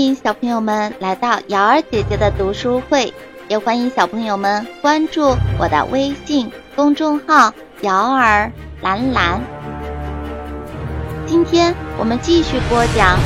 [0.00, 3.12] 欢迎小朋友们来到瑶儿姐姐的读书会，
[3.48, 7.52] 也欢迎小朋友们关注我的微信公众号
[7.84, 8.50] “瑶儿
[8.80, 9.38] 蓝蓝”。
[11.28, 13.18] 今天我们继续播讲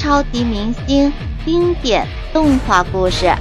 [0.00, 1.12] 超级明星
[1.44, 3.32] 经典动画故事。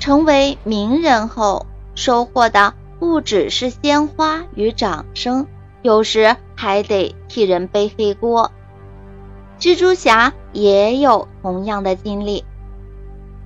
[0.00, 5.46] 成为名人后，收获的不只是鲜花与掌声，
[5.82, 8.50] 有时还得替人背黑锅。
[9.64, 12.44] 蜘蛛侠也有同样的经历，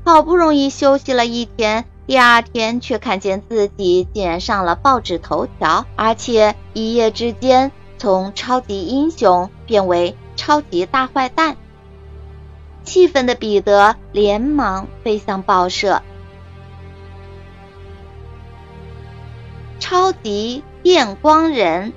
[0.04, 11.56] 好不容易休息了一天，第二天却看见自己竟然上了报纸头条，而且一夜之间从超级英雄变为超级大坏蛋。
[12.82, 16.02] 气愤的彼得连忙飞向报社。
[19.78, 21.92] 超级电光人。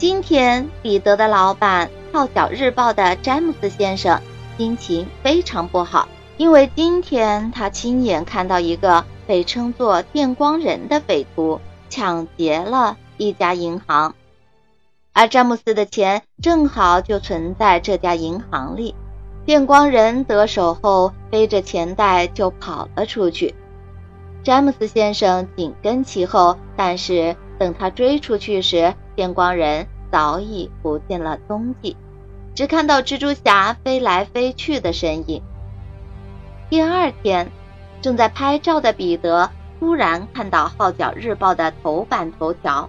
[0.00, 4.18] 今天，彼得的老板《号角日报》的詹姆斯先生
[4.56, 14.14] 心情非常不好，因为今天他亲眼看到一个被称作“电光人”的匪徒抢劫了一家银行，
[15.12, 18.94] 而詹姆斯的钱正好就存在这家银行里。
[19.44, 23.54] 电光人得手后，背着钱袋就跑了出去，
[24.42, 31.94] 詹姆斯先生紧跟其后，但是等他追出去时，电光人早已不见了踪迹，
[32.54, 35.42] 只看到蜘蛛侠飞来飞去的身影。
[36.70, 37.52] 第二天，
[38.00, 42.88] 正在拍照的彼得突然看到《号角日报》的头版头条：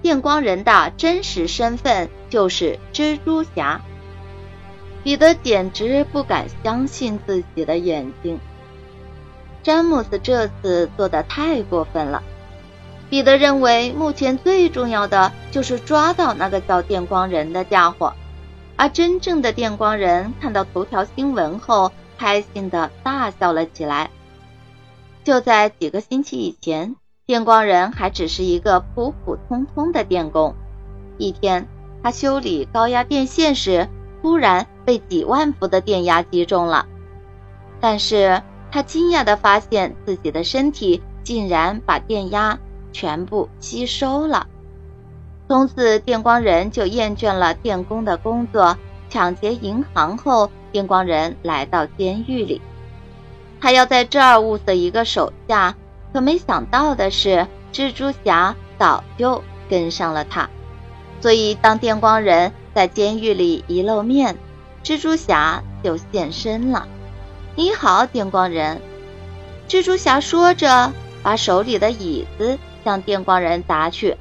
[0.00, 3.80] 电光人的真实身份就是蜘蛛侠。
[5.02, 8.38] 彼得简直不敢相信自己的眼睛，
[9.64, 12.22] 詹姆斯这次做的太过分了。
[13.12, 18.14] 彼得认为，目前最重要的就是抓到那个叫电光人的家伙。
[18.74, 24.08] 而真正的电光人看到头条新闻后，开心的大笑了起来。
[25.24, 26.96] 就在几个星期以前，
[27.26, 30.54] 电光人还只是一个普普通通的电工。
[31.18, 31.68] 一天，
[32.02, 33.90] 他修理高压电线时，
[34.22, 36.86] 突然被几万伏的电压击中了。
[37.78, 42.58] 但是他惊讶的发现，自己的身体竟然把电压。
[42.92, 44.46] 全部吸收了。
[45.48, 48.76] 从此，电光人就厌倦了电工的工作。
[49.10, 52.62] 抢劫银行后，电光人来到监狱里，
[53.60, 55.74] 他要在这儿物色一个手下。
[56.14, 60.48] 可没想到的是，蜘蛛侠早就跟上了他。
[61.20, 64.36] 所以，当电光人在监狱里一露面，
[64.82, 66.88] 蜘蛛侠就现身了。
[67.54, 68.80] “你好，电光人。”
[69.68, 70.90] 蜘蛛侠说着，
[71.22, 72.58] 把手里的椅子。
[72.84, 74.16] 向电光人砸去，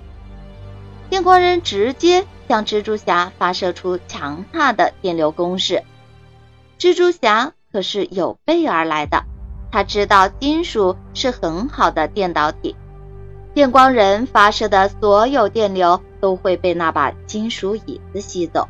[1.09, 5.83] 电光人直接向蜘蛛侠发射出强大的电流攻势。
[6.79, 9.23] 蜘蛛侠可是有备而来的，
[9.71, 12.75] 他知道金属是很好的电导体，
[13.53, 18.67] 电光人发射的所有电流都会被那把金属椅子吸走。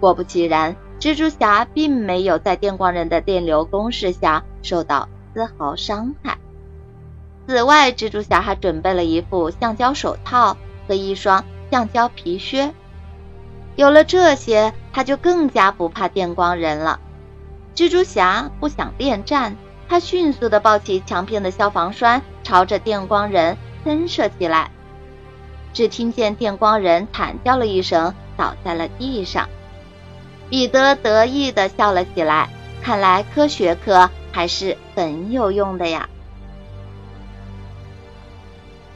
[0.00, 6.38] 果不其然，蜘蛛侠并没有在电光人的电流攻势下受到丝毫伤害。
[7.50, 10.56] 此外，蜘蛛侠还准备了一副橡胶手套
[10.86, 12.72] 和一双橡胶皮靴。
[13.74, 17.00] 有了这些，他就更加不怕电光人了。
[17.74, 19.56] 蜘蛛侠不想恋战，
[19.88, 24.70] 他迅速地抱起墙边的消防栓，朝着电光人喷射起来。
[25.72, 29.48] 只听见电光人惨叫了一声，倒在了地上。
[30.48, 32.48] 彼得得意地笑了起来，
[32.80, 36.08] 看来科学课还是很有用的呀。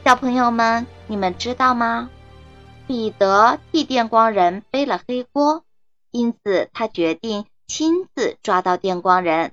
[0.05, 2.11] 小朋友们，你们知道吗？
[2.87, 5.65] 彼得替电光人背了黑锅，
[6.11, 9.53] 因此他决定亲自抓到电光人。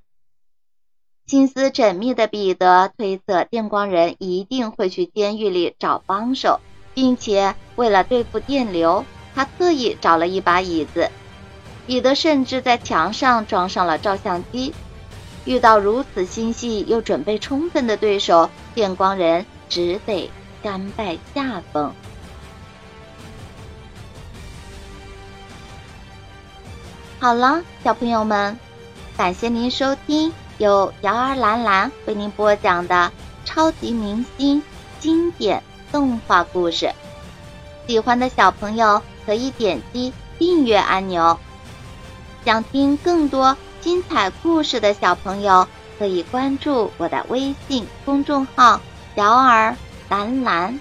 [1.25, 6.59] 心思缜密的彼得推测，电光人一定会去监狱里找帮手，
[6.93, 11.09] 并且为了对付电流，他特意找了一把椅子。
[11.87, 14.73] 彼得甚至在墙上装上了照相机。
[15.45, 20.29] 遇到如此心细又准备充分的对手，电光人只得。
[20.61, 21.93] 甘拜下风。
[27.19, 28.57] 好了，小朋友们，
[29.15, 33.11] 感谢您收听由瑶儿兰兰为您播讲的
[33.45, 34.63] 超级明星
[34.99, 35.61] 经典
[35.91, 36.91] 动画故事。
[37.87, 41.37] 喜欢的小朋友可以点击订阅按钮。
[42.43, 45.67] 想听更多精彩故事的小朋友
[45.99, 48.81] 可以关注我的微信公众号
[49.13, 49.75] “瑶儿”。
[50.11, 50.77] 蓝蓝，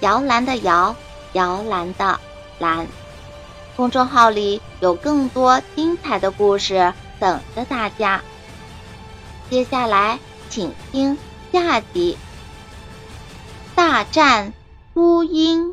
[0.00, 0.96] 摇篮的摇，
[1.34, 2.18] 摇篮的
[2.58, 2.86] 蓝。
[3.76, 8.22] 公众号里有更多精彩的故事等着大家。
[9.50, 10.18] 接下来，
[10.48, 11.18] 请听
[11.52, 12.16] 下集
[13.76, 14.54] 《大战
[14.94, 15.72] 秃鹰》。